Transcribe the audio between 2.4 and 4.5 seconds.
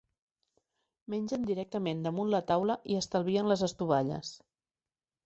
taula i estalvien les estovalles.